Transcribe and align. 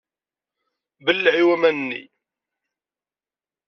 Belleɛ 1.05 1.35
i 1.41 1.43
waman-nni! 1.47 2.01